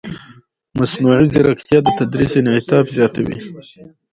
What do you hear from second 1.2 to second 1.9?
ځیرکتیا د